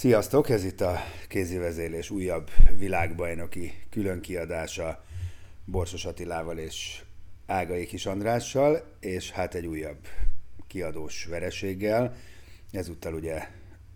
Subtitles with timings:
[0.00, 5.04] Sziasztok, ez itt a kézivezérlés újabb világbajnoki különkiadása
[5.64, 7.02] Borsos Attilával és
[7.46, 9.98] Ágai Kis Andrással, és hát egy újabb
[10.66, 12.16] kiadós vereséggel.
[12.70, 13.46] Ezúttal ugye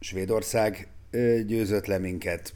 [0.01, 0.89] Svédország
[1.47, 2.53] győzött le minket,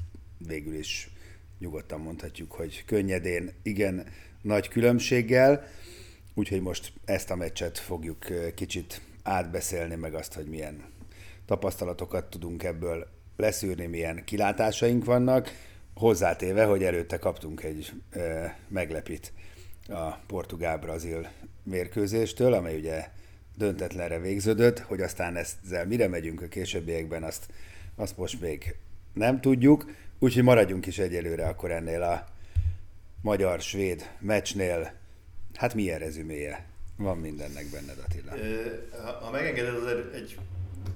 [0.46, 1.10] végül is
[1.58, 4.06] nyugodtan mondhatjuk, hogy könnyedén, igen,
[4.42, 5.66] nagy különbséggel,
[6.34, 10.84] úgyhogy most ezt a meccset fogjuk kicsit átbeszélni, meg azt, hogy milyen
[11.46, 15.50] tapasztalatokat tudunk ebből leszűrni, milyen kilátásaink vannak,
[15.94, 19.32] hozzátéve, hogy előtte kaptunk egy e, meglepit
[19.88, 21.28] a portugál-brazil
[21.62, 23.08] mérkőzéstől, amely ugye
[23.56, 27.46] döntetlenre végződött, hogy aztán ezzel mire megyünk a későbbiekben, azt,
[27.96, 28.76] azt most még
[29.12, 29.84] nem tudjuk,
[30.18, 32.26] úgyhogy maradjunk is egyelőre akkor ennél a
[33.22, 34.92] magyar-svéd meccsnél.
[35.54, 36.66] Hát milyen rezüméje
[36.96, 38.32] van mindennek benned, Attila?
[39.20, 40.38] Ha megengeded, azért egy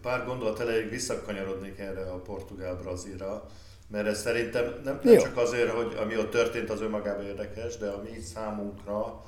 [0.03, 3.47] pár gondolat elejéig visszakanyarodnék erre a portugál-brazilra,
[3.89, 7.89] mert ez szerintem nem, nem csak azért, hogy ami ott történt, az önmagában érdekes, de
[7.89, 9.25] a mi számunkra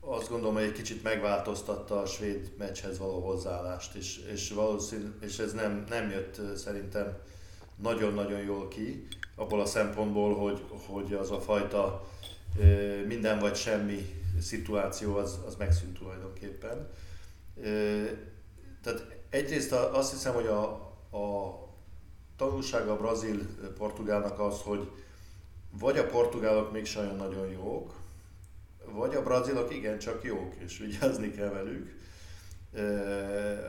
[0.00, 5.38] azt gondolom, hogy egy kicsit megváltoztatta a svéd meccshez való hozzáállást, és, és, valószínű, és
[5.38, 7.16] ez nem, nem jött szerintem
[7.82, 12.08] nagyon-nagyon jól ki, abból a szempontból, hogy, hogy az a fajta
[13.06, 16.88] minden vagy semmi szituáció az, az megszűnt tulajdonképpen.
[18.84, 20.62] Tehát egyrészt azt hiszem, hogy a,
[21.16, 21.58] a
[22.36, 24.90] tanulsága a brazil-portugálnak az, hogy
[25.78, 27.94] vagy a portugálok még olyan nagyon jók,
[28.84, 32.02] vagy a brazilok igencsak jók, és vigyázni kell velük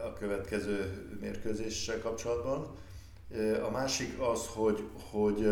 [0.06, 2.75] a következő mérkőzéssel kapcsolatban.
[3.64, 5.48] A másik az, hogy, hogy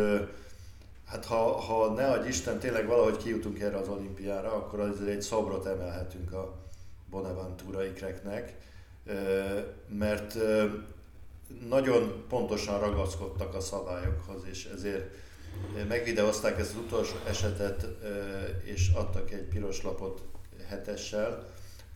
[1.05, 5.21] hát ha, ha ne adj Isten, tényleg valahogy kijutunk erre az olimpiára, akkor azért egy
[5.21, 6.55] szobrot emelhetünk a
[7.09, 8.57] Bonaventura ikreknek,
[9.87, 10.37] mert
[11.69, 15.13] nagyon pontosan ragaszkodtak a szabályokhoz, és ezért
[15.87, 17.87] megvideozták ezt az utolsó esetet,
[18.63, 20.21] és adtak egy piros lapot
[20.67, 21.51] hetessel,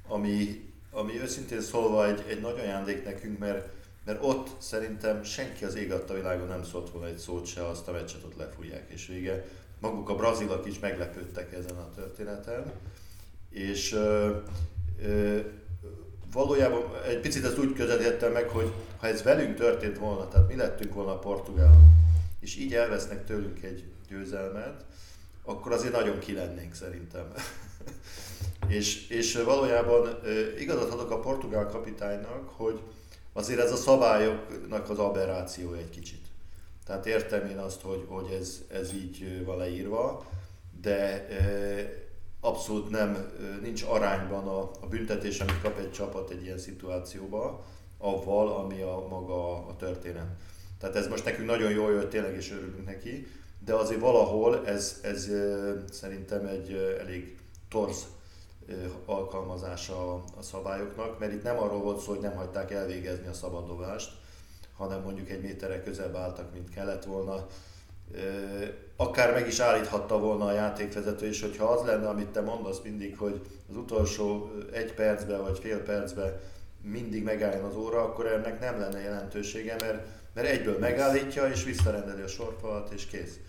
[0.08, 3.68] ami, ami őszintén szólva egy, egy nagy ajándék nekünk, mert,
[4.06, 7.88] mert ott szerintem senki az ég a világon nem szólt volna egy szót se, azt
[7.88, 9.46] a meccset ott lefújják, és vége.
[9.80, 12.72] Maguk a brazilak is meglepődtek ezen a történeten,
[13.50, 14.38] és ö,
[15.02, 15.40] ö,
[16.32, 20.56] valójában egy picit ezt úgy közelítettem meg, hogy ha ez velünk történt volna, tehát mi
[20.56, 21.82] lettünk volna a portugálok,
[22.40, 24.86] és így elvesznek tőlünk egy győzelmet,
[25.44, 27.26] akkor azért nagyon kilennénk szerintem.
[28.78, 30.20] és, és valójában
[30.60, 32.80] igazat adok a portugál kapitánynak, hogy
[33.34, 36.26] azért ez a szabályoknak az aberráció egy kicsit.
[36.86, 40.26] Tehát értem én azt, hogy, hogy ez, ez így van leírva,
[40.82, 41.28] de
[42.40, 43.32] abszolút nem,
[43.62, 47.66] nincs arányban a, a büntetés, amit kap egy csapat egy ilyen szituációba,
[47.98, 50.28] avval, ami a maga a történet.
[50.80, 53.28] Tehát ez most nekünk nagyon jól jött, tényleg is örülünk neki,
[53.66, 55.30] de azért valahol ez, ez
[55.92, 57.40] szerintem egy elég
[57.70, 58.08] torz
[59.06, 64.12] alkalmazása a szabályoknak, mert itt nem arról volt szó, hogy nem hagyták elvégezni a szabadovást,
[64.78, 67.48] hanem mondjuk egy méterre közelebb álltak, mint kellett volna,
[68.96, 73.18] akár meg is állíthatta volna a játékvezető, és hogyha az lenne, amit te mondasz mindig,
[73.18, 76.40] hogy az utolsó egy percben vagy fél percben
[76.82, 82.22] mindig megálljon az óra, akkor ennek nem lenne jelentősége, mert, mert egyből megállítja, és visszarendeli
[82.22, 83.40] a sorfalat, és kész.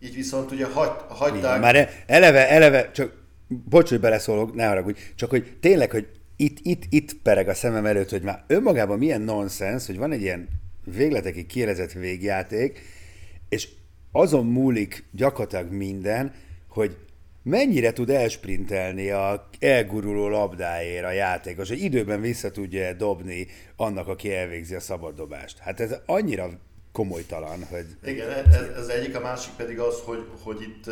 [0.00, 1.38] Így viszont ugye hagy, hagyták...
[1.38, 3.12] Igen, már eleve, eleve, csak
[3.48, 7.86] bocs, hogy beleszólok, ne haragudj, csak hogy tényleg, hogy itt, itt, itt pereg a szemem
[7.86, 10.48] előtt, hogy már önmagában milyen nonsens, hogy van egy ilyen
[10.84, 12.80] végletekig kielezett végjáték,
[13.48, 13.68] és
[14.18, 16.34] azon múlik gyakorlatilag minden,
[16.68, 16.96] hogy
[17.42, 24.34] mennyire tud elsprintelni a elguruló labdáért a játékos, hogy időben vissza tudja dobni annak, aki
[24.34, 25.58] elvégzi a szabaddobást.
[25.58, 26.50] Hát ez annyira
[26.92, 27.64] komolytalan.
[27.70, 27.86] Hogy...
[28.04, 30.90] Igen, ez, ez egyik, a másik pedig az, hogy, hogy itt,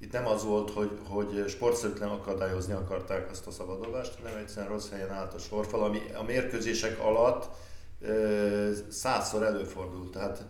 [0.00, 4.90] itt nem az volt, hogy, hogy sportszerűtlen akadályozni akarták azt a szabadolást, hanem egyszerűen rossz
[4.90, 7.48] helyen állt a sorfal, ami a mérkőzések alatt
[8.88, 10.10] százszor előfordul.
[10.10, 10.46] Tehát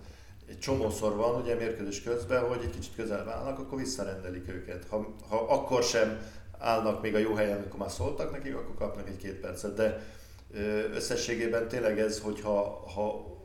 [0.48, 4.86] egy csomószor van ugye mérkőzés közben, hogy egy kicsit közel válnak, akkor visszarendelik őket.
[4.88, 6.20] Ha, ha akkor sem
[6.58, 9.74] állnak még a jó helyen, amikor már szóltak nekik, akkor kapnak egy-két percet.
[9.74, 10.02] De
[10.94, 13.36] összességében tényleg ez, hogyha ha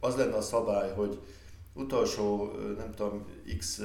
[0.00, 1.18] az lenne a szabály, hogy
[1.74, 3.26] utolsó, nem tudom,
[3.58, 3.80] x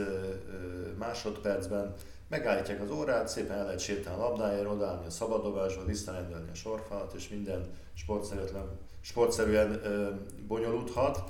[0.97, 1.95] másodpercben
[2.27, 7.13] megállítják az órát, szépen el lehet sétálni a labdájára, odaállni a szabadobásba, visszarendelni a sorfalat,
[7.13, 7.77] és minden
[9.01, 9.81] sportszerűen
[10.47, 11.23] bonyolódhat.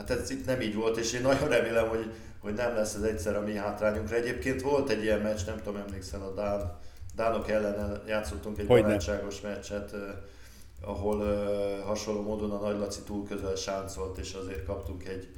[0.00, 3.02] Hát ez itt nem így volt, és én nagyon remélem, hogy, hogy nem lesz ez
[3.02, 4.16] egyszer a mi hátrányunkra.
[4.16, 6.78] Egyébként volt egy ilyen meccs, nem tudom, emlékszel, a Dán,
[7.14, 9.94] Dánok ellen játszottunk egy barátságos meccset,
[10.80, 15.28] ahol uh, hasonló módon a Nagy Laci túl közel sáncolt, és azért kaptunk egy,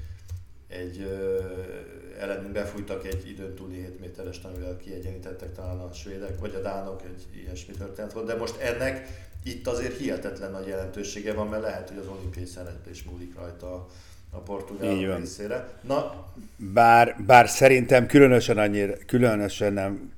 [0.68, 6.54] egy uh, ellenünk befújtak egy időn túli 7 méteres, amivel kiegyenítettek talán a svédek, vagy
[6.54, 8.26] a dánok, egy ilyesmi történet volt.
[8.26, 9.08] De most ennek
[9.44, 13.86] itt azért hihetetlen nagy jelentősége van, mert lehet, hogy az olimpiai szereplés múlik rajta
[14.34, 15.68] a portugál részére.
[15.80, 16.26] Na,
[16.56, 20.12] bár, bár szerintem különösen, annyira, különösen nem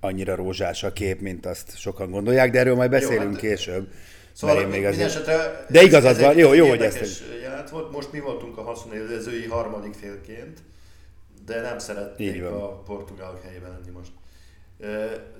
[0.00, 3.88] annyira rózsás a kép, mint azt sokan gondolják, de erről majd beszélünk jó, hát, később.
[4.32, 5.08] Szóval én még azért...
[5.08, 7.22] esetre de igazad van, jó, jó, hogy ezt...
[7.42, 7.92] jelent volt.
[7.92, 10.58] Most mi voltunk a haszonélvezői harmadik félként,
[11.46, 14.10] de nem szeretnék a portugálok helyében lenni most.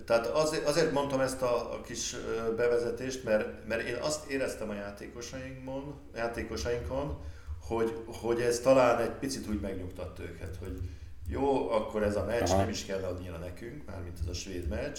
[0.07, 2.17] Tehát azért, azért mondtam ezt a, a kis
[2.57, 7.19] bevezetést, mert, mert én azt éreztem a játékosainkon, játékosainkon
[7.67, 10.81] hogy, hogy ez talán egy picit úgy megnyugtatta őket, hogy
[11.29, 12.57] jó, akkor ez a meccs Aha.
[12.57, 14.99] nem is kell annyira nekünk, mármint ez a svéd meccs.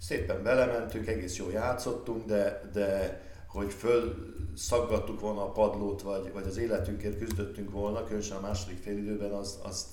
[0.00, 4.14] Szépen belementünk, egész jól játszottunk, de, de hogy föl
[4.56, 9.58] szaggattuk volna a padlót, vagy, vagy az életünkért küzdöttünk volna, különösen a második félidőben, az,
[9.62, 9.86] azt,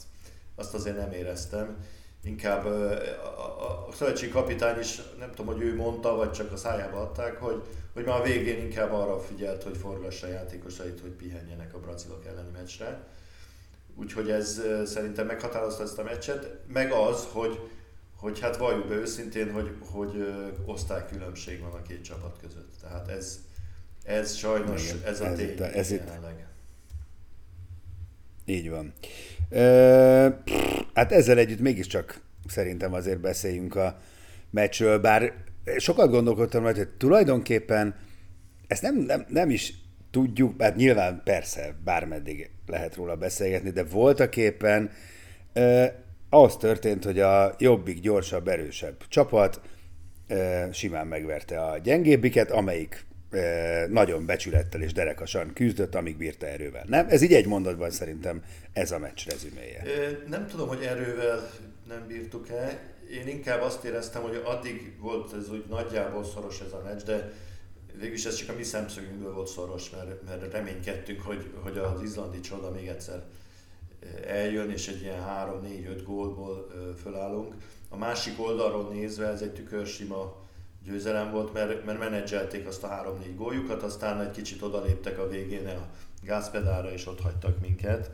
[0.56, 1.78] azt azért nem éreztem.
[2.24, 2.92] Inkább a,
[3.38, 7.38] a, a szövetségi kapitány is, nem tudom, hogy ő mondta, vagy csak a szájába adták,
[7.38, 7.62] hogy,
[7.94, 12.26] hogy már a végén inkább arra figyelt, hogy forgassa a játékosait, hogy pihenjenek a brazilok
[12.26, 13.04] elleni meccsre.
[13.96, 17.60] Úgyhogy ez szerintem meghatározta ezt a meccset, meg az, hogy,
[18.16, 20.34] hogy hát valljuk be őszintén, hogy, hogy
[20.66, 22.72] osztálykülönbség van a két csapat között.
[22.82, 23.40] Tehát ez,
[24.04, 26.46] ez sajnos, Igen, ez a tény ez jelenleg.
[28.46, 28.94] Így van.
[29.50, 29.64] E,
[30.94, 34.02] hát ezzel együtt mégiscsak szerintem azért beszéljünk a
[34.50, 35.34] meccsről, bár
[35.78, 37.96] sokat gondolkodtam hogy tulajdonképpen
[38.68, 39.74] ezt nem, nem, nem is
[40.12, 44.92] tudjuk, hát nyilván persze bármeddig lehet róla beszélgetni, de voltak éppen
[45.54, 45.96] e,
[46.30, 49.62] az történt, hogy a jobbik, gyorsabb, erősebb csapat
[50.28, 53.06] e, simán megverte a gyengébbiket, amelyik
[53.90, 56.84] nagyon becsülettel és derekasan küzdött, amíg bírta erővel.
[56.88, 57.06] Nem?
[57.10, 58.44] Ez így egy mondatban szerintem
[58.74, 59.84] ez a meccs rezüméje.
[60.28, 61.50] Nem tudom, hogy erővel
[61.88, 62.80] nem bírtuk-e.
[63.12, 67.34] Én inkább azt éreztem, hogy addig volt ez úgy nagyjából szoros ez a meccs, de
[67.94, 72.40] végülis ez csak a mi szemszögünkből volt szoros, mert, mert reménykedtünk, hogy, hogy az izlandi
[72.40, 73.24] csoda még egyszer
[74.28, 76.68] eljön, és egy ilyen 3-4-5 gólból
[77.02, 77.54] fölállunk.
[77.90, 80.36] A másik oldalról nézve ez egy tükörsima
[80.84, 85.68] győzelem volt, mert, mert menedzselték azt a három-négy góljukat, aztán egy kicsit odaléptek a végén
[85.68, 85.88] a
[86.24, 88.12] gázpedálra, és ott hagytak minket.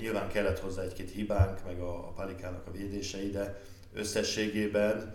[0.00, 3.60] Nyilván kellett hozzá egy-két hibánk, meg a, a palikának a védései, de
[3.94, 5.14] összességében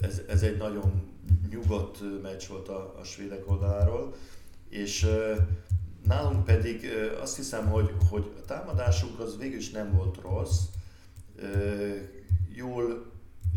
[0.00, 1.14] ez, ez egy nagyon
[1.50, 4.14] nyugodt meccs volt a, a svédek oldaláról,
[4.68, 5.06] és
[6.04, 10.60] nálunk pedig azt hiszem, hogy, hogy a támadásunk az végül is nem volt rossz,
[12.54, 13.12] jól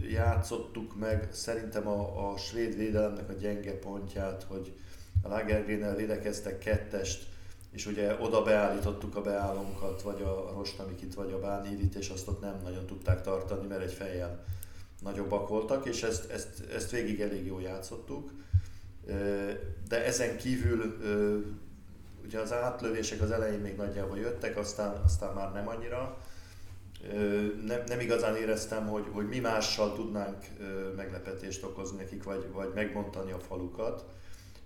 [0.09, 4.73] játszottuk meg szerintem a, a svéd védelemnek a gyenge pontját, hogy
[5.21, 7.27] a Lagergrénnel védekeztek kettest,
[7.71, 12.41] és ugye oda beállítottuk a beállónkat, vagy a Rostamikit, vagy a Bánhídit, és azt ott
[12.41, 14.43] nem nagyon tudták tartani, mert egy fejjel
[15.01, 18.31] nagyobbak voltak, és ezt, ezt, ezt végig elég jól játszottuk.
[19.87, 20.97] De ezen kívül
[22.25, 26.17] ugye az átlövések az elején még nagyjából jöttek, aztán, aztán már nem annyira
[27.65, 30.45] nem, nem igazán éreztem, hogy, hogy mi mással tudnánk
[30.95, 34.05] meglepetést okozni nekik, vagy, vagy megbontani a falukat.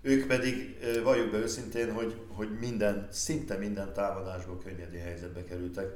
[0.06, 5.86] Ők pedig, valljuk be őszintén, hogy, hogy minden, szinte minden támadásból könnyedén helyzetbe kerültek.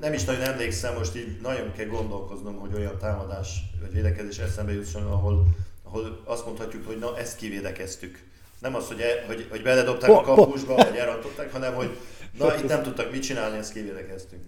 [0.00, 4.72] Nem is nagyon emlékszem, most így nagyon kell gondolkoznom, hogy olyan támadás vagy védekezés eszembe
[4.72, 5.46] jusson, ahol,
[5.82, 8.22] ahol azt mondhatjuk, hogy na ezt kivédekeztük.
[8.58, 11.96] Nem az, hogy, e, hogy, hogy beledobták a kapusba, vagy elrantották, hanem hogy
[12.38, 14.42] na itt nem tudtak mit csinálni, ezt kivédekeztünk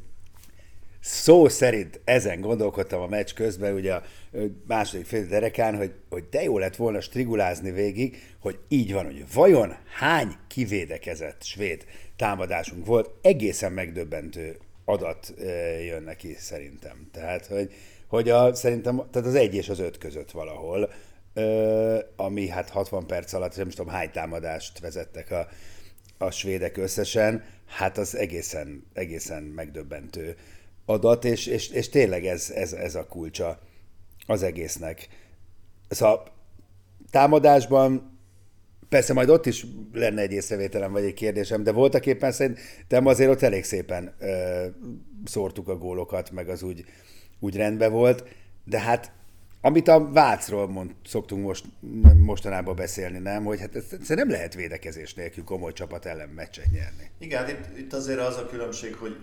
[1.07, 4.03] szó szerint ezen gondolkodtam a meccs közben, ugye a
[4.67, 9.25] második fél derekán, hogy, hogy de jó lett volna strigulázni végig, hogy így van, hogy
[9.33, 11.85] vajon hány kivédekezett svéd
[12.17, 15.35] támadásunk volt, egészen megdöbbentő adat
[15.87, 17.09] jön neki szerintem.
[17.13, 17.73] Tehát, hogy,
[18.09, 20.93] hogy a, szerintem tehát az egy és az öt között valahol,
[22.17, 25.49] ami hát 60 perc alatt, nem tudom hány támadást vezettek a,
[26.19, 30.37] a svédek összesen, hát az egészen, egészen megdöbbentő
[30.87, 33.59] adat, és, és, és tényleg ez, ez, ez a kulcsa
[34.27, 35.09] az egésznek.
[35.89, 36.23] Szóval
[37.11, 38.15] támadásban
[38.89, 43.31] Persze majd ott is lenne egy észrevételem vagy egy kérdésem, de voltak éppen szerintem azért
[43.31, 44.67] ott elég szépen ö,
[45.25, 46.85] szórtuk a gólokat, meg az úgy,
[47.41, 48.25] úgy rendben volt,
[48.65, 49.13] de hát
[49.61, 51.65] amit a Vácról mond, szoktunk most,
[52.17, 53.45] mostanában beszélni, nem?
[53.45, 57.11] Hogy hát ez, nem lehet védekezés nélkül komoly csapat ellen meccset nyerni.
[57.19, 59.17] Igen, hát itt, itt azért az a különbség, hogy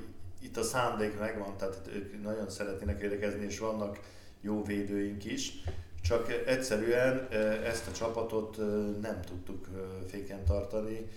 [0.44, 4.00] itt a szándék megvan, tehát ők nagyon szeretnének védekezni, és vannak
[4.42, 5.64] jó védőink is,
[6.02, 7.28] csak egyszerűen
[7.64, 8.58] ezt a csapatot
[9.02, 9.68] nem tudtuk
[10.08, 11.08] féken tartani,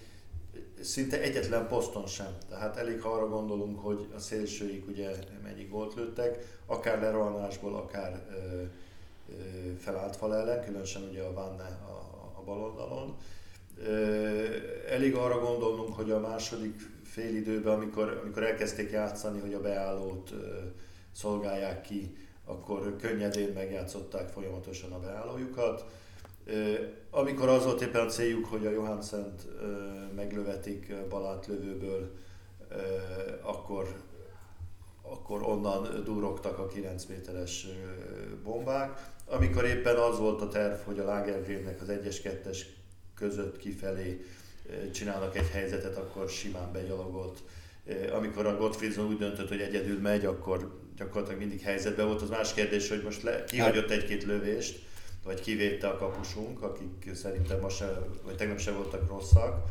[0.80, 2.36] szinte egyetlen poszton sem.
[2.48, 5.10] Tehát elég, ha arra gondolunk, hogy a szélsőik ugye
[5.42, 8.26] mennyi gólt lőttek, akár lerohanásból, akár
[9.78, 13.16] felállt fal ellen, különösen ugye a Vanne a, a bal.
[14.88, 20.34] Elég arra gondolnunk, hogy a második fél időben, amikor, amikor elkezdték játszani, hogy a beállót
[21.12, 25.84] szolgálják ki, akkor könnyedén megjátszották folyamatosan a beállójukat.
[27.10, 29.46] Amikor az volt éppen a céljuk, hogy a Johansen-t
[30.14, 32.10] meglövetik balátlövőből,
[33.42, 33.96] akkor,
[35.02, 37.66] akkor onnan durogtak a 9 méteres
[38.44, 39.10] bombák.
[39.24, 42.58] Amikor éppen az volt a terv, hogy a Lagergrennek az 1-es, 2-es
[43.14, 44.24] között kifelé
[44.92, 47.38] csinálnak egy helyzetet, akkor simán begyalogolt.
[48.12, 52.22] Amikor a Gottfriedson úgy döntött, hogy egyedül megy, akkor gyakorlatilag mindig helyzetben volt.
[52.22, 54.84] Az más kérdés, hogy most le, kihagyott hát- egy-két lövést,
[55.24, 59.64] vagy kivédte a kapusunk, akik szerintem ma se, vagy tegnap se voltak rosszak.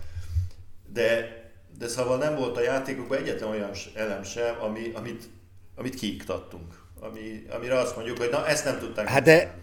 [0.94, 1.40] De,
[1.78, 5.24] de szóval nem volt a játékokban egyetlen olyan elem sem, ami, amit,
[5.76, 6.84] amit kiiktattunk.
[7.00, 9.08] Ami, amire azt mondjuk, hogy na ezt nem tudták.
[9.08, 9.58] Hát de,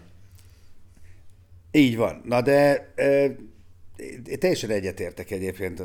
[1.71, 2.21] így van.
[2.25, 3.35] Na de e,
[4.39, 5.83] teljesen egyetértek egyébként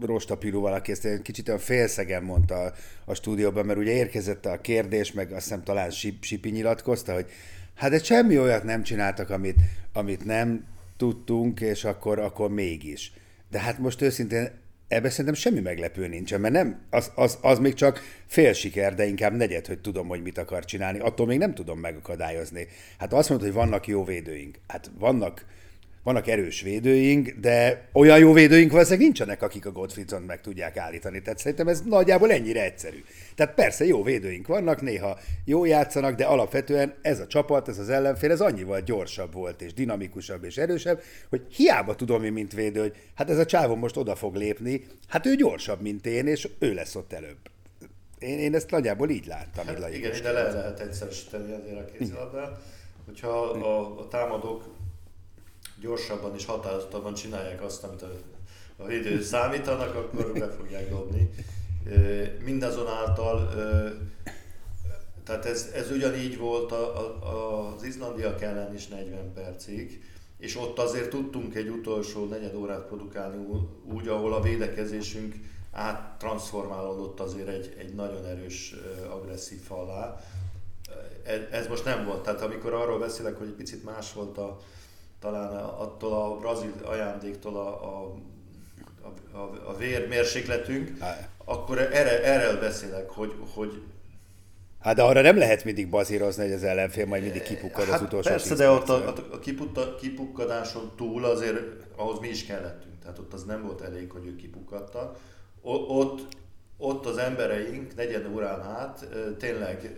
[0.00, 2.72] Rosta Pirúval, aki ezt egy kicsit olyan félszegen mondta
[3.04, 7.26] a, stúdióban, mert ugye érkezett a kérdés, meg azt hiszem talán Sipi nyilatkozta, hogy
[7.74, 9.56] hát de semmi olyat nem csináltak, amit,
[9.92, 10.64] amit nem
[10.96, 13.12] tudtunk, és akkor, akkor mégis.
[13.50, 14.50] De hát most őszintén
[14.88, 19.06] ebben szerintem semmi meglepő nincsen, mert nem, az, az, az még csak fél siker, de
[19.06, 20.98] inkább negyed, hogy tudom, hogy mit akar csinálni.
[20.98, 22.66] Attól még nem tudom megakadályozni.
[22.98, 24.58] Hát azt mondod, hogy vannak jó védőink.
[24.66, 25.44] Hát vannak
[26.06, 31.22] vannak erős védőink, de olyan jó védőink valószínűleg nincsenek, akik a Godfriedzon meg tudják állítani.
[31.22, 33.04] Tehát szerintem ez nagyjából ennyire egyszerű.
[33.34, 37.88] Tehát persze jó védőink vannak, néha jó játszanak, de alapvetően ez a csapat, ez az
[37.88, 42.80] ellenfél, ez annyival gyorsabb volt, és dinamikusabb, és erősebb, hogy hiába tudom én, mint védő,
[42.80, 46.48] hogy hát ez a csávó most oda fog lépni, hát ő gyorsabb, mint én, és
[46.58, 47.38] ő lesz ott előbb.
[48.18, 49.66] Én, én ezt nagyjából így láttam.
[49.66, 52.58] Hát igen, de le lehet egyszerűsíteni azért a kézilabdát.
[53.06, 54.74] Hogyha a, a támadók
[55.80, 58.10] gyorsabban és határozottabban csinálják azt, amit a,
[58.76, 61.30] a védő számítanak, akkor be fogják dobni.
[62.44, 63.48] Mindazonáltal,
[65.24, 70.04] tehát ez, ez ugyanígy volt a, a, az izlandiak ellen is 40 percig,
[70.38, 73.46] és ott azért tudtunk egy utolsó negyed órát produkálni
[73.84, 75.34] úgy, ahol a védekezésünk
[75.72, 78.74] áttransformálódott azért egy, egy nagyon erős,
[79.10, 80.20] agresszív fallá.
[81.50, 84.60] Ez most nem volt, tehát amikor arról beszélek, hogy egy picit más volt a,
[85.30, 88.14] talán attól a brazil ajándéktól a, a,
[89.32, 90.98] a, a vérmérsékletünk,
[91.44, 93.82] akkor erre, erről beszélek, hogy, hogy
[94.80, 98.02] Hát de arra nem lehet mindig bazírozni, hogy az ellenfél majd mindig kipukkad hát az
[98.02, 101.58] utolsó Persze, de ott a, a kipukkadáson túl azért
[101.96, 102.98] ahhoz mi is kellettünk.
[103.02, 105.18] Tehát ott az nem volt elég, hogy ők kipukkadtak.
[105.88, 106.36] Ott,
[106.76, 109.06] ott az embereink negyed órán át
[109.38, 109.96] tényleg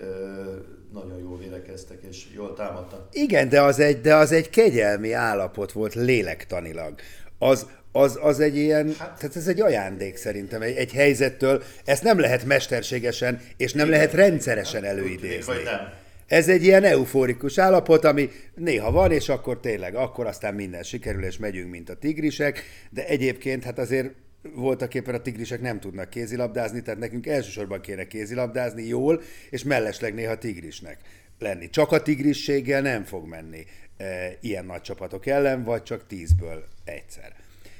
[0.93, 3.09] nagyon jól védekeztek és jól támadtak.
[3.13, 6.95] Igen, de az egy, de az egy kegyelmi állapot volt lélektanilag.
[7.39, 12.03] Az, az, az egy ilyen, hát, tehát ez egy ajándék szerintem egy, egy helyzettől, ezt
[12.03, 15.55] nem lehet mesterségesen, és nem igen, lehet rendszeresen hát, előidézni.
[15.65, 15.93] Nem.
[16.27, 21.25] Ez egy ilyen euforikus állapot, ami néha van, és akkor tényleg, akkor aztán minden sikerül,
[21.25, 24.11] és megyünk, mint a tigrisek, de egyébként hát azért
[24.43, 30.15] voltak éppen a tigrisek nem tudnak kézilabdázni, tehát nekünk elsősorban kéne kézilabdázni jól, és mellesleg
[30.15, 30.99] néha tigrisnek
[31.39, 31.71] lenni.
[31.71, 33.65] Csak a tigrisséggel nem fog menni
[33.97, 37.33] e, ilyen nagy csapatok ellen, vagy csak tízből egyszer.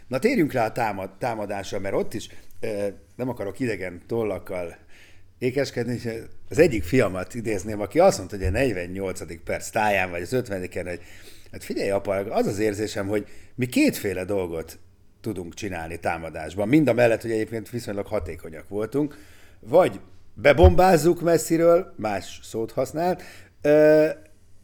[0.07, 2.29] Na térjünk rá a támad, támadásra, mert ott is
[2.61, 4.77] e, nem akarok idegen tollakkal
[5.39, 6.01] ékeskedni,
[6.49, 9.43] az egyik fiamat idézném, aki azt mondta, hogy a 48.
[9.45, 11.01] perc táján, vagy az 50-en, hogy
[11.53, 14.79] hát figyelj apa, az az érzésem, hogy mi kétféle dolgot
[15.21, 16.69] tudunk csinálni támadásban.
[16.69, 19.19] Mind a mellett, hogy egyébként viszonylag hatékonyak voltunk,
[19.61, 20.01] vagy
[20.35, 23.19] bebombázzuk messziről, más szót használ,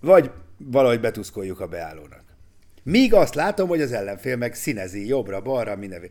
[0.00, 2.22] vagy valahogy betuszkoljuk a beállónak.
[2.82, 6.10] Míg azt látom, hogy az ellenfél meg színezi jobbra-balra, mindenvé.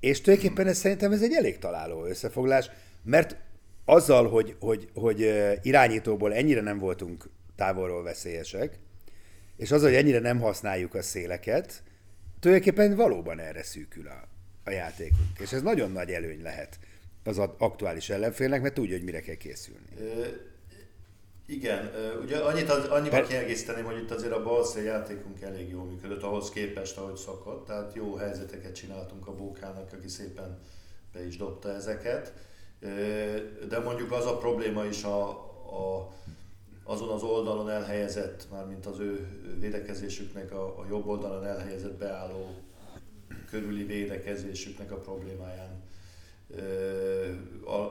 [0.00, 2.70] És tulajdonképpen ez szerintem ez egy elég találó összefoglás,
[3.02, 3.36] mert
[3.84, 8.78] azzal, hogy, hogy, hogy irányítóból ennyire nem voltunk távolról veszélyesek,
[9.56, 11.82] és azzal, hogy ennyire nem használjuk a széleket,
[12.40, 14.28] tulajdonképpen valóban erre szűkül a,
[14.64, 15.38] a játékunk.
[15.38, 16.78] És ez nagyon nagy előny lehet
[17.24, 19.86] az aktuális ellenfélnek, mert tudja, hogy mire kell készülni.
[21.46, 21.90] Igen,
[22.22, 26.50] ugye annyit az, annyiban kiegészíteném, hogy itt azért a balszél játékunk elég jól működött ahhoz
[26.50, 30.58] képest, ahogy szokott, tehát jó helyzeteket csináltunk a Bókának, aki szépen
[31.12, 32.32] be is dobta ezeket.
[33.68, 35.28] De mondjuk az a probléma is a,
[35.60, 36.12] a
[36.88, 39.26] azon az oldalon elhelyezett, mármint az ő
[39.58, 42.54] védekezésüknek, a, a jobb oldalon elhelyezett beálló
[43.50, 45.82] körüli védekezésüknek a problémáján
[46.56, 47.32] ö,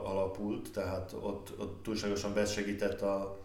[0.04, 3.38] alapult, tehát ott, ott túlságosan besegített a,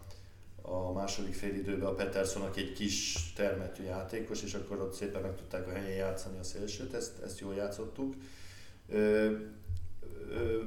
[0.62, 5.22] a második fél időben a Peterson, aki egy kis termetű játékos, és akkor ott szépen
[5.22, 8.14] meg tudták a helyén játszani a szélsőt, ezt, ezt jól játszottuk.
[8.88, 9.32] Ö,
[10.30, 10.62] ö,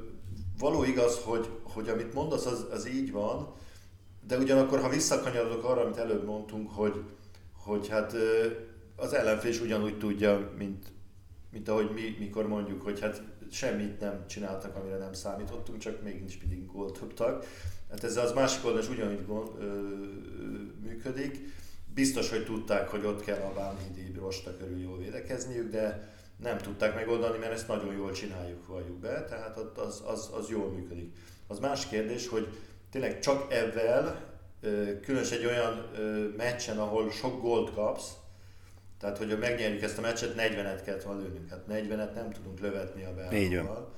[0.58, 3.56] való igaz, hogy, hogy amit mondasz, az, az így van,
[4.26, 7.04] de ugyanakkor, ha visszakanyarodok arra, amit előbb mondtunk, hogy,
[7.52, 8.14] hogy hát
[8.96, 10.86] az ellenfél is ugyanúgy tudja, mint,
[11.50, 16.38] mint ahogy mi, mikor mondjuk, hogy hát semmit nem csináltak, amire nem számítottunk, csak mégis
[16.40, 17.46] mindig gólt dobtak.
[17.90, 19.64] Hát ez az másik oldal is ugyanúgy gól, ö,
[20.82, 21.38] működik.
[21.94, 26.94] Biztos, hogy tudták, hogy ott kell a Bánhidi rosta körül jól védekezniük, de nem tudták
[26.94, 31.16] megoldani, mert ezt nagyon jól csináljuk, valljuk be, tehát az, az, az jól működik.
[31.46, 32.48] Az más kérdés, hogy
[32.90, 34.16] tényleg csak ebben,
[35.02, 35.90] különös egy olyan
[36.36, 38.12] meccsen, ahol sok gólt kapsz,
[39.00, 41.50] tehát, hogy megnyerjük ezt a meccset, 40-et kellett volna lőnünk.
[41.50, 43.94] Hát 40-et nem tudunk lövetni a beállóval.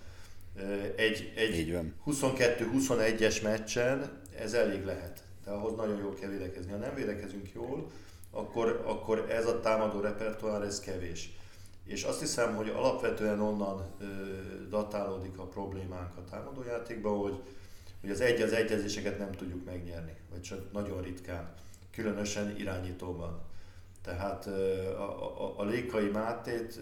[0.97, 5.23] Egy, egy 22-21-es meccsen ez elég lehet.
[5.45, 6.71] De ahhoz nagyon jól kell védekezni.
[6.71, 7.91] Ha nem védekezünk jól,
[8.31, 11.31] akkor, akkor ez a támadó repertoár, ez kevés.
[11.85, 14.05] És azt hiszem, hogy alapvetően onnan ö,
[14.69, 17.43] datálódik a problémánk a támadójátékban, hogy
[18.01, 21.55] hogy az egy az egyezéseket nem tudjuk megnyerni, vagy csak nagyon ritkán,
[21.91, 23.43] különösen irányítóban.
[24.03, 24.47] Tehát
[24.97, 26.81] a, a, a Lékai Mátét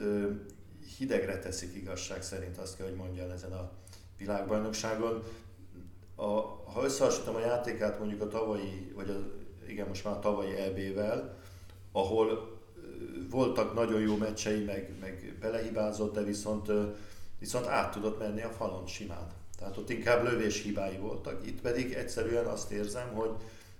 [0.96, 3.70] hidegre teszik igazság szerint, azt kell, hogy mondjam ezen a
[4.18, 5.22] világbajnokságon.
[6.14, 6.24] A,
[6.72, 9.16] ha összehasonlítom a játékát mondjuk a tavalyi, vagy a,
[9.68, 11.38] igen, most már a tavalyi EB-vel,
[11.92, 12.58] ahol
[13.30, 16.70] voltak nagyon jó meccsei, meg, meg belehibázott, de viszont,
[17.38, 19.37] viszont át tudott menni a falon simán.
[19.58, 23.30] Tehát ott inkább lövés hibái voltak, itt pedig egyszerűen azt érzem, hogy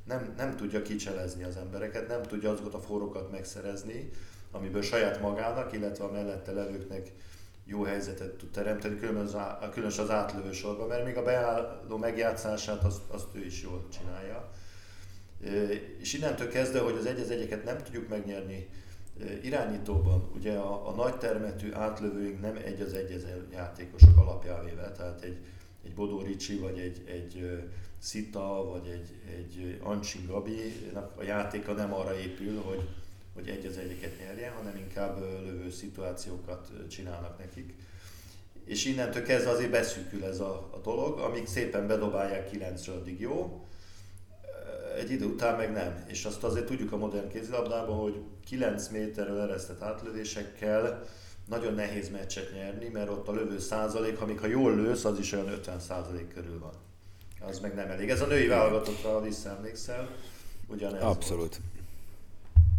[0.04, 4.10] nem, nem tudja kicselezni az embereket, nem tudja azokat a fórokat megszerezni,
[4.50, 7.12] amiből saját magának, illetve a mellette levőknek
[7.64, 13.26] jó helyzetet tud teremteni, különösen az átlövő sorban, mert még a beálló megjátszását azt, azt
[13.32, 14.50] ő is jól csinálja.
[15.98, 18.68] És innentől kezdve, hogy az egy egyeket nem tudjuk megnyerni
[19.42, 25.38] irányítóban, ugye a, a nagy termetű átlövőink nem egy az egy játékosok alapjávével, tehát egy
[25.84, 27.62] egy Bodó Ricsi, vagy egy, egy
[27.98, 30.72] Szita, vagy egy, egy Ancsin Gabi,
[31.16, 32.88] a játéka nem arra épül, hogy,
[33.34, 37.74] hogy egy az egyeket nyerjen, hanem inkább lövő szituációkat csinálnak nekik.
[38.64, 43.66] És innentől kezdve azért beszűkül ez a, a dolog, amíg szépen bedobálják 9 addig jó,
[44.98, 46.04] egy idő után meg nem.
[46.06, 51.04] És azt azért tudjuk a modern kézilabdában, hogy 9 méterről eresztett átlövésekkel
[51.48, 55.32] nagyon nehéz meccset nyerni, mert ott a lövő százalék, amíg ha jól lősz, az is
[55.32, 56.72] olyan 50 százalék körül van.
[57.40, 58.11] Az meg nem elég.
[58.11, 60.08] Ez a női válogatottra, ha visszaemlékszel,
[60.66, 61.40] ugyanez Abszolút.
[61.40, 61.61] Volt.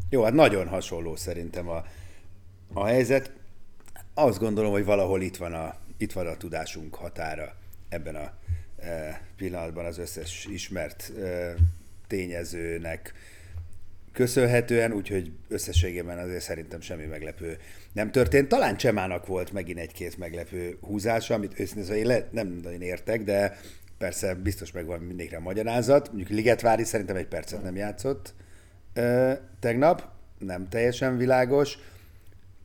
[0.10, 1.86] Jó, hát nagyon hasonló szerintem a,
[2.74, 3.32] a helyzet.
[4.14, 7.56] Azt gondolom, hogy valahol itt van a, itt van a tudásunk határa
[7.90, 8.32] ebben a
[8.82, 11.56] e, pillanatban az összes ismert e,
[12.08, 13.14] tényezőnek
[14.14, 17.58] köszönhetően, úgyhogy összességében azért szerintem semmi meglepő
[17.94, 18.48] nem történt.
[18.48, 23.60] Talán Csemának volt megint egy-két meglepő húzása, amit őszintén én le, nem nagyon értek, de
[23.98, 26.08] persze biztos megvan mindegyikre a magyarázat.
[26.08, 28.34] Mondjuk Ligetvári szerintem egy percet nem játszott
[28.94, 30.04] ö, tegnap,
[30.38, 31.78] nem teljesen világos.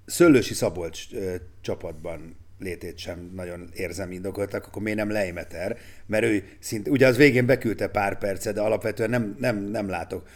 [0.07, 5.79] Szöllősi Szabolcs ö, csapatban létét sem nagyon érzem indokoltak, akkor miért nem Leimeter?
[6.07, 10.29] Mert ő szint, ugye az végén beküldte pár percet, de alapvetően nem, nem, nem látok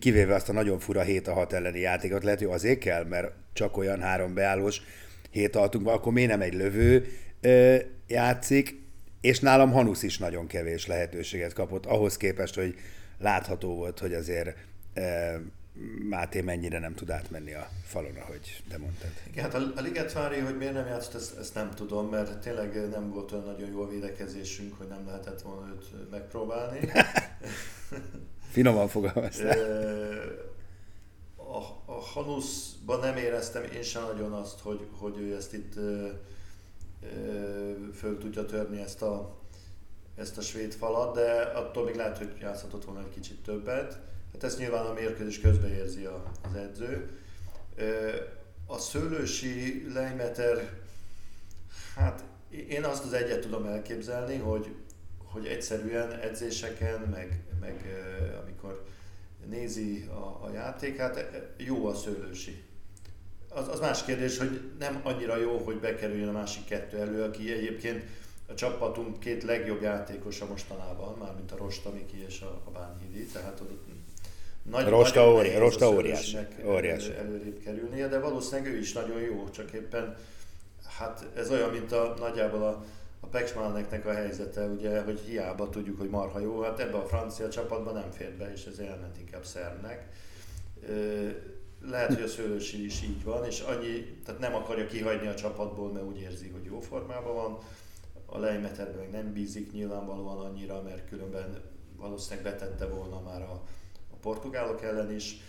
[0.00, 3.32] kivéve azt a nagyon fura 7 a 6 elleni játékot, lehet, hogy azért kell, mert
[3.52, 4.82] csak olyan három beállós
[5.30, 7.06] hét altunk van, akkor miért nem egy lövő
[7.40, 8.80] ö, játszik,
[9.20, 12.74] és nálam Hanusz is nagyon kevés lehetőséget kapott, ahhoz képest, hogy
[13.18, 14.56] látható volt, hogy azért
[14.94, 15.40] e,
[16.08, 19.10] Máté mennyire nem tud átmenni a falon, ahogy te mondtad.
[19.30, 22.88] Igen, hát a, a Ligetvári, hogy miért nem játszott, ezt, ezt nem tudom, mert tényleg
[22.90, 26.78] nem volt olyan nagyon jó a védekezésünk, hogy nem lehetett volna őt megpróbálni.
[28.50, 29.58] Finoman fogalmaztál.
[31.36, 35.74] A, a Hanuszban nem éreztem én sem nagyon azt, hogy, hogy ő ezt itt
[37.94, 39.36] föl tudja törni ezt a,
[40.16, 43.98] ezt a svéd falat, de attól még lehet, hogy játszhatott volna egy kicsit többet.
[44.32, 47.18] Hát ezt nyilván a mérkőzés közben érzi az edző.
[48.66, 50.70] A szőlősi Leimeter,
[51.96, 52.24] hát
[52.68, 54.74] én azt az egyet tudom elképzelni, hogy,
[55.32, 58.04] hogy egyszerűen edzéseken, meg, meg
[58.42, 58.84] amikor
[59.46, 62.62] nézi a, a játékát, jó a szőlősi.
[63.48, 67.52] Az, az más kérdés, hogy nem annyira jó, hogy bekerüljön a másik kettő elő, aki
[67.52, 68.04] egyébként
[68.46, 73.60] a csapatunk két legjobb játékosa mostanában, mármint a Rosta Miki és a, a Bánhidi, tehát
[73.60, 73.88] ott
[74.62, 77.08] nagy, Rosta, óri, Rosta óriás, óriás.
[77.08, 80.16] előrébb kerülnie, de valószínűleg ő is nagyon jó, csak éppen
[80.98, 82.84] hát ez olyan, mint a nagyjából a,
[83.20, 87.48] a Peksmálneknek a helyzete, ugye, hogy hiába tudjuk, hogy marha jó, hát ebbe a francia
[87.48, 90.08] csapatban nem fér be, és ez elment inkább Szernek.
[91.82, 95.92] Lehet, hogy a Szőlősi is így van, és annyi, tehát nem akarja kihagyni a csapatból,
[95.92, 97.58] mert úgy érzi, hogy jó formában van.
[98.26, 101.62] A Leimeterben meg nem bízik nyilvánvalóan annyira, mert különben
[101.96, 103.62] valószínűleg betette volna már a,
[104.10, 105.40] a portugálok ellen is.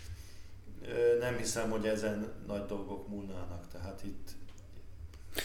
[1.20, 4.30] Nem hiszem, hogy ezen nagy dolgok múlnának, tehát itt,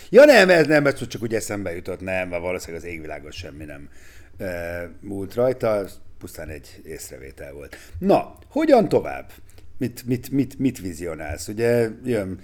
[0.09, 3.63] Ja nem, ez nem, ez csak úgy eszembe jutott, nem, mert valószínűleg az égvilágon semmi
[3.63, 3.89] nem
[4.37, 5.85] e, múlt rajta,
[6.17, 7.77] pusztán egy észrevétel volt.
[7.99, 9.31] Na, hogyan tovább?
[9.77, 11.47] Mit, mit, mit, mit vizionálsz?
[11.47, 12.39] Ugye jön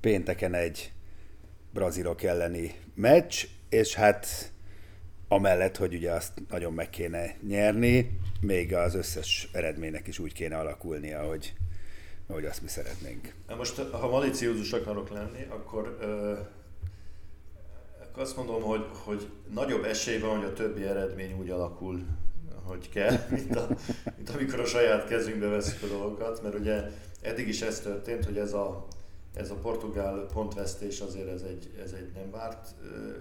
[0.00, 0.92] pénteken egy
[1.72, 4.52] brazilok elleni meccs, és hát
[5.28, 10.58] amellett, hogy ugye azt nagyon meg kéne nyerni, még az összes eredménynek is úgy kéne
[10.58, 11.52] alakulnia, ahogy,
[12.26, 13.34] ahogy azt mi szeretnénk.
[13.56, 16.34] Most, ha maliciózus akarok lenni, akkor ö,
[18.16, 22.06] azt mondom, hogy, hogy nagyobb esély van, hogy a többi eredmény úgy alakul,
[22.62, 23.68] hogy kell, mint, a,
[24.16, 28.36] mint amikor a saját kezünkbe veszük a dolgokat, mert ugye eddig is ez történt, hogy
[28.36, 28.86] ez a,
[29.34, 32.74] ez a portugál pontvesztés azért ez egy, ez egy nem várt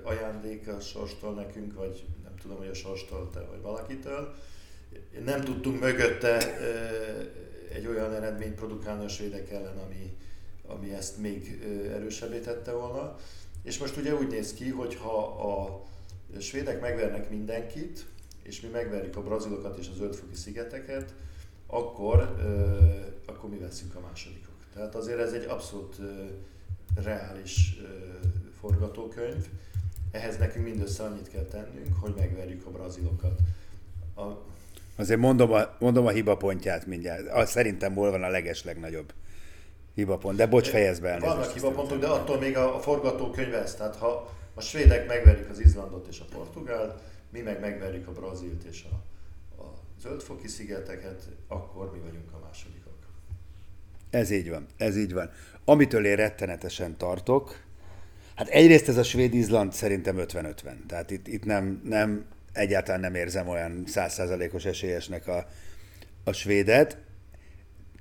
[0.03, 4.33] ajándék a sorstól nekünk, vagy nem tudom, hogy a sorstól te, vagy valakitől.
[5.25, 6.57] Nem tudtunk mögötte
[7.73, 10.17] egy olyan eredményt produkálni a svédek ellen, ami,
[10.67, 13.17] ami ezt még erősebbé tette volna.
[13.63, 15.83] És most ugye úgy néz ki, hogy ha a
[16.39, 18.05] svédek megvernek mindenkit,
[18.43, 21.13] és mi megverjük a brazilokat és az ötfoki szigeteket,
[21.67, 22.35] akkor,
[23.25, 24.55] akkor mi veszünk a másodikok.
[24.73, 25.95] Tehát azért ez egy abszolút
[27.03, 27.75] reális
[28.59, 29.47] forgatókönyv.
[30.11, 33.39] Ehhez nekünk mindössze annyit kell tennünk, hogy megverjük a brazilokat.
[34.15, 34.21] A...
[34.95, 37.47] Azért mondom a, mondom a hibapontját mindjárt.
[37.47, 39.13] Szerintem hol van a leges legnagyobb
[39.95, 43.75] hibapont, de bocs, fejezd be Vannak hibapontok, de attól még a, a forgatókönyv ez.
[43.75, 48.63] Tehát ha a svédek megverik az Izlandot és a Portugált, mi meg megverjük a Brazilt
[48.63, 48.95] és a,
[49.61, 52.93] a zöldfoki szigeteket, akkor mi vagyunk a másodikok.
[54.09, 55.29] Ez így van, ez így van.
[55.65, 57.63] Amitől én rettenetesen tartok,
[58.35, 60.85] hát egyrészt ez a svéd-izland szerintem 50-50.
[60.87, 65.47] Tehát itt, itt nem, nem, egyáltalán nem érzem olyan százszázalékos esélyesnek a,
[66.23, 66.97] a svédet,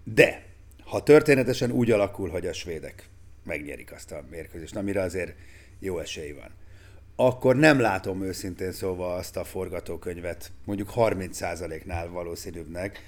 [0.05, 0.50] de
[0.90, 3.09] ha történetesen úgy alakul, hogy a svédek
[3.44, 5.35] megnyerik azt a mérkőzést, amire azért
[5.79, 6.50] jó esély van,
[7.16, 13.00] akkor nem látom őszintén szóval azt a forgatókönyvet, mondjuk 30%-nál valószínűbbnek,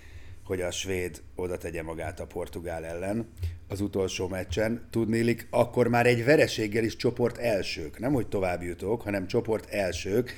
[0.44, 3.28] hogy a svéd oda tegye magát a portugál ellen
[3.68, 4.88] az utolsó meccsen.
[4.90, 10.34] Tudnélik, akkor már egy vereséggel is csoport elsők, nem hogy tovább jutók, hanem csoport elsők,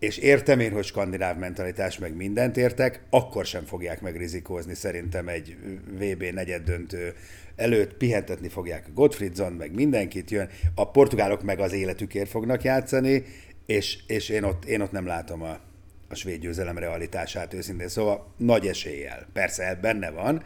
[0.00, 5.56] és értem én, hogy skandináv mentalitás meg mindent értek, akkor sem fogják megrizikózni szerintem egy
[5.98, 7.14] VB negyeddöntő
[7.56, 13.24] előtt pihentetni fogják Gottfriedzon, meg mindenkit jön, a portugálok meg az életükért fognak játszani,
[13.66, 15.60] és, és én, ott, én ott nem látom a,
[16.08, 19.26] a svéd győzelem realitását őszintén, szóval nagy eséllyel.
[19.32, 20.42] Persze benne van,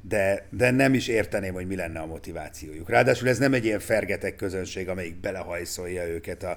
[0.00, 2.90] de, de nem is érteném, hogy mi lenne a motivációjuk.
[2.90, 6.56] Ráadásul ez nem egy ilyen fergetek közönség, amelyik belehajszolja őket a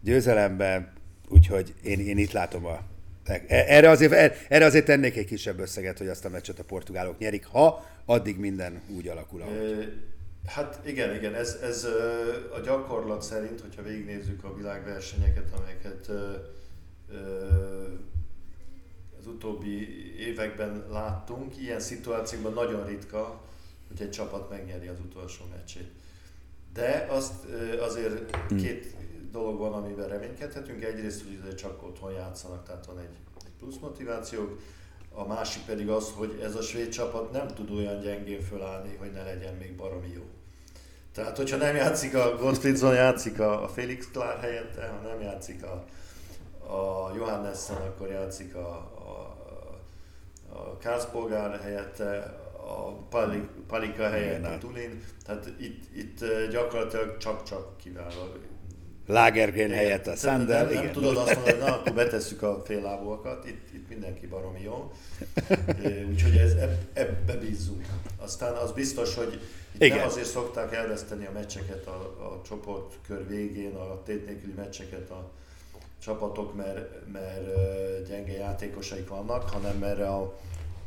[0.00, 0.92] győzelembe,
[1.30, 2.80] Úgyhogy én, én itt látom a...
[3.48, 4.12] Erre azért,
[4.48, 8.38] erre azért tennék egy kisebb összeget, hogy azt a meccset a portugálok nyerik, ha addig
[8.38, 9.92] minden úgy alakul, ahogy.
[10.46, 11.86] Hát igen, igen, ez, ez
[12.56, 16.10] a gyakorlat szerint, hogyha végignézzük a világversenyeket, amelyeket
[19.18, 19.88] az utóbbi
[20.18, 23.40] években láttunk, ilyen szituációkban nagyon ritka,
[23.88, 25.90] hogy egy csapat megnyeri az utolsó meccsét.
[26.72, 27.44] De azt
[27.80, 28.58] azért hmm.
[28.58, 28.94] két
[29.30, 30.84] dolog van, amiben reménykedhetünk.
[30.84, 34.60] Egyrészt, hogy csak otthon játszanak, tehát van egy, egy plusz motivációk.
[35.12, 39.12] A másik pedig az, hogy ez a svéd csapat nem tud olyan gyengén fölállni, hogy
[39.12, 40.22] ne legyen még baromi jó.
[41.12, 45.62] Tehát, hogyha nem játszik a Gottfriedson, játszik a, a Felix Klár helyette, ha nem játszik
[45.62, 45.84] a,
[46.72, 49.36] a Johannessen, akkor játszik a, a,
[50.52, 55.04] a Kárszpolgár helyette, a Palik, Palika helyett a Tulin.
[55.24, 58.32] Tehát itt, itt gyakorlatilag csak-csak kiváló.
[59.10, 60.64] Lagergren helyett a Sander.
[60.64, 60.92] Nem, nem igen.
[60.92, 64.92] tudod azt mondani, na, akkor betesszük a féllábúakat, itt, itt mindenki baromi jó.
[66.10, 66.54] Úgyhogy ez,
[66.92, 67.86] ebbe bízzunk.
[68.16, 69.40] Aztán az biztos, hogy
[69.72, 69.96] itt Igen.
[69.96, 75.30] nem azért szokták elveszteni a meccseket a, a csoportkör végén, a tét nélküli meccseket a
[76.02, 80.20] csapatok, mert, mert gyenge játékosaik vannak, hanem mert a,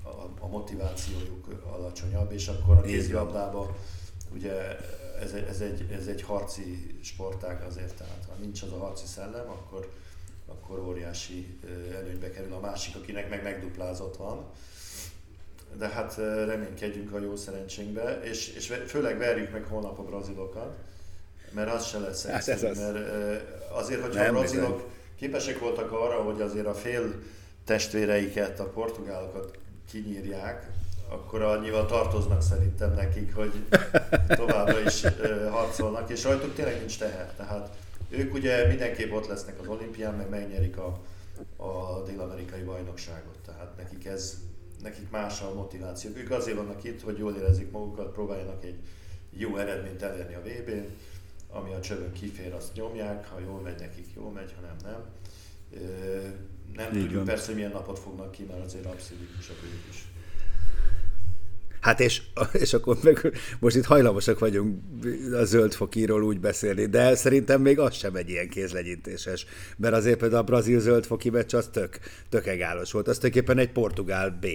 [0.04, 3.76] a, a motivációjuk alacsonyabb, és akkor a kézilabdában
[4.34, 4.78] ugye
[5.20, 9.50] ez, ez, egy, ez egy harci sportág azért, tehát ha nincs az a harci szellem,
[9.50, 9.92] akkor,
[10.48, 11.60] akkor óriási
[11.94, 14.46] előnybe kerül a másik, akinek meg megduplázott van
[15.78, 20.76] de hát reménykedjünk a jó szerencsénkbe, és, és főleg verjük meg holnap a brazilokat,
[21.52, 22.78] mert az se lesz hát ez az.
[22.78, 22.98] mert
[23.72, 24.92] azért, hogyha Nem a brazilok bizony.
[25.16, 27.14] képesek voltak arra, hogy azért a fél
[27.66, 29.58] testvéreiket, a portugálokat
[29.92, 30.70] kinyírják,
[31.14, 33.54] akkor annyival tartoznak szerintem nekik, hogy
[34.28, 35.02] továbbra is
[35.50, 37.34] harcolnak, és rajtuk tényleg nincs teher.
[37.36, 37.76] Tehát
[38.10, 41.00] ők ugye mindenképp ott lesznek az olimpián, meg megnyerik a,
[41.56, 43.38] a dél-amerikai bajnokságot.
[43.46, 44.38] Tehát nekik ez
[44.82, 46.12] nekik más a motiváció.
[46.16, 48.78] Ők azért vannak itt, hogy jól érezik magukat, próbáljanak egy
[49.30, 50.86] jó eredményt elérni a VB-n,
[51.50, 55.04] ami a csövön kifér, azt nyomják, ha jól megy nekik, jól megy, ha nem, nem.
[56.74, 57.26] Nem Így tudjuk van.
[57.26, 59.30] persze, hogy milyen napot fognak ki, mert azért abszolút
[59.90, 60.13] is.
[61.84, 64.82] Hát és, és akkor meg most itt hajlamosak vagyunk
[65.34, 69.46] a zöldfokiról úgy beszélni, de szerintem még az sem egy ilyen kézlegyintéses,
[69.78, 73.72] mert azért például a brazil zöldfoki meccs az tök, tök egálos volt, az tulajdonképpen egy
[73.72, 74.46] portugál B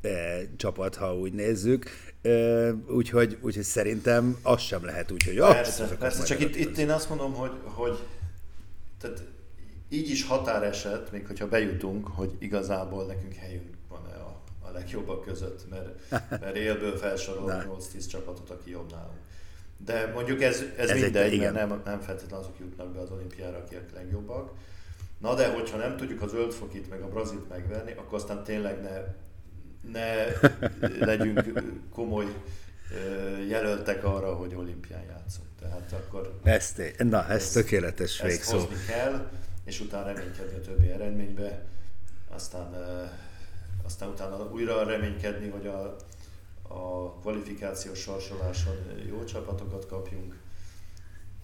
[0.00, 1.90] e, csapat, ha úgy nézzük,
[2.22, 5.36] e, úgyhogy, úgyhogy szerintem az sem lehet úgy, hogy...
[5.36, 7.98] Persze, ah, persze csak itt, itt én azt mondom, hogy, hogy
[9.00, 9.22] tehát
[9.88, 14.17] így is határeset, még hogyha bejutunk, hogy igazából nekünk helyünk a
[14.78, 17.64] legjobbak között, mert, mert élből felsorol
[17.96, 19.18] 8-10 csapatot, aki jobb nálunk.
[19.84, 23.10] De mondjuk ez, ez, ez mindegy, egy, mert nem, nem feltétlenül azok jutnak be az
[23.10, 24.52] olimpiára, akik legjobbak.
[25.18, 29.00] Na de hogyha nem tudjuk az zöldfokit meg a brazilt megverni, akkor aztán tényleg ne,
[29.92, 30.24] ne
[31.06, 31.62] legyünk
[31.92, 32.26] komoly
[33.48, 35.46] jelöltek arra, hogy olimpián játszunk.
[35.60, 36.38] Tehát akkor...
[36.42, 38.56] Ezt, na, ez, ez tökéletes végszó.
[38.56, 39.30] Ezt hozni kell,
[39.64, 41.64] és utána reménykedni a többi eredménybe.
[42.28, 42.74] Aztán
[43.88, 45.96] aztán utána újra reménykedni, hogy a,
[46.62, 48.76] a kvalifikációs sorsoláson
[49.08, 50.36] jó csapatokat kapjunk,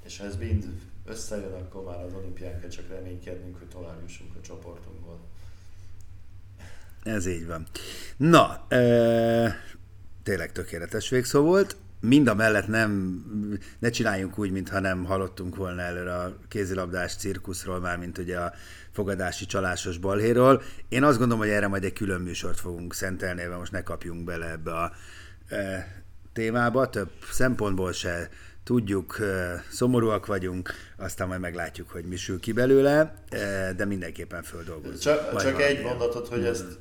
[0.05, 0.65] és ha ez mind
[1.05, 5.19] összejön, akkor már az olimpián kell csak reménykednünk, hogy tovább jussunk a csoportunkból.
[7.03, 7.67] Ez így van.
[8.17, 9.57] Na, e,
[10.23, 13.23] tényleg tökéletes végszó volt mind a mellett nem,
[13.79, 18.53] ne csináljunk úgy, mintha nem hallottunk volna előre a kézilabdás cirkuszról, már mint ugye a
[18.91, 20.63] fogadási csalásos balhéról.
[20.89, 24.25] Én azt gondolom, hogy erre majd egy külön műsort fogunk szentelni, mert most ne kapjunk
[24.25, 24.93] bele ebbe a
[25.49, 25.87] e,
[26.33, 28.29] témába, több szempontból se
[28.65, 34.43] tudjuk, e, szomorúak vagyunk, aztán majd meglátjuk, hogy mi sül ki belőle, e, de mindenképpen
[34.43, 34.99] földolgozunk.
[34.99, 36.79] Csak, csak egy mondatot, hogy ezt,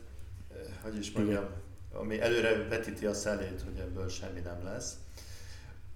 [0.82, 1.46] hogy is mondjam,
[1.94, 4.94] ami előre vetíti a szelét, hogy ebből semmi nem lesz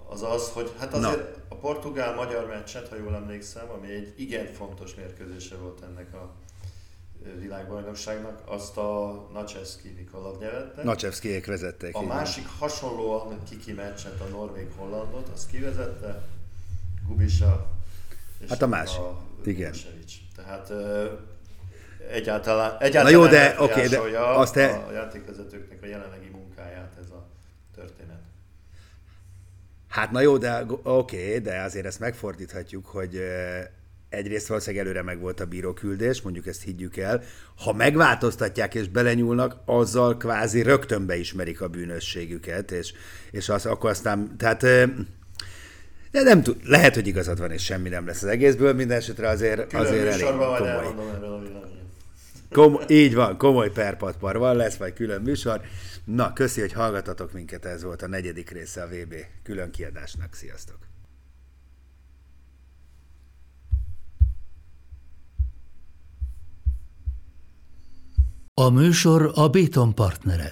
[0.10, 1.56] az az, hogy hát azért Na.
[1.56, 6.32] a portugál-magyar meccset, ha jól emlékszem, ami egy igen fontos mérkőzése volt ennek a
[7.40, 10.84] világbajnokságnak, azt a Nacsevski Nikolov nyerette.
[10.84, 11.96] Nacsevskiék vezették.
[11.96, 16.24] A másik hasonlóan kiki meccset, a Norvég-Hollandot, azt kivezette
[17.08, 17.68] Gubisa
[18.38, 19.00] és hát a másik.
[19.00, 19.74] A igen.
[20.36, 20.72] Tehát
[22.12, 24.84] egyáltalán, egyáltalán Na jó, de, okay, de azt te...
[24.88, 27.26] a játékvezetőknek a jelenlegi munkáját ez a
[27.76, 28.22] történet.
[29.98, 33.22] Hát na jó, de oké, okay, de azért ezt megfordíthatjuk, hogy
[34.10, 37.24] egyrészt valószínűleg előre meg volt a bíróküldés, mondjuk ezt higgyük el.
[37.58, 42.94] Ha megváltoztatják és belenyúlnak, azzal kvázi rögtön beismerik a bűnösségüket, és,
[43.32, 44.62] és az, akkor aztán, tehát
[46.12, 49.30] de nem tud, lehet, hogy igazad van, és semmi nem lesz az egészből, minden esetre
[49.30, 51.77] azért, Külön azért elég komoly.
[52.58, 55.62] Komoly, így van, komoly perpatpar van, lesz majd külön műsor.
[56.06, 60.34] Na, köszi, hogy hallgatatok minket, ez volt a negyedik része a VB külön kiadásnak.
[60.34, 60.78] Sziasztok!
[68.54, 70.52] A műsor a Béton partnere.